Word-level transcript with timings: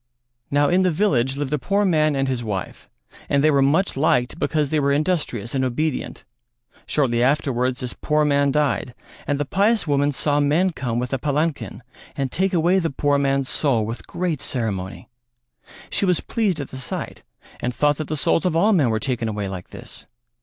Now 0.49 0.67
in 0.67 0.81
the 0.81 0.89
village 0.89 1.37
lived 1.37 1.53
a 1.53 1.59
poor 1.59 1.85
man 1.85 2.15
and 2.15 2.27
his 2.27 2.43
wife 2.43 2.89
and 3.29 3.43
they 3.43 3.51
were 3.51 3.61
much 3.61 3.95
liked 3.95 4.39
because 4.39 4.71
they 4.71 4.79
were 4.79 4.91
industrious 4.91 5.53
and 5.53 5.63
obedient; 5.63 6.23
shortly 6.87 7.21
afterwards 7.21 7.81
this 7.81 7.93
poor 7.93 8.25
man 8.25 8.49
died 8.51 8.95
and 9.27 9.39
the 9.39 9.45
pious 9.45 9.85
woman 9.85 10.11
saw 10.11 10.39
men 10.39 10.71
come 10.71 10.97
with 10.97 11.13
a 11.13 11.19
palankin 11.19 11.83
and 12.15 12.31
take 12.31 12.51
away 12.51 12.79
the 12.79 12.89
poor 12.89 13.19
man's 13.19 13.47
soul 13.49 13.85
with 13.85 14.07
great 14.07 14.41
ceremony. 14.41 15.07
She 15.91 16.05
was 16.05 16.19
pleased 16.19 16.59
at 16.59 16.69
the 16.71 16.77
sight 16.77 17.21
and 17.59 17.71
thought 17.71 17.97
that 17.97 18.07
the 18.07 18.17
souls 18.17 18.43
of 18.43 18.55
all 18.55 18.73
men 18.73 18.89
were 18.89 18.97
taken 18.99 19.27
away 19.27 19.49
like 19.49 19.67
this. 19.69 20.07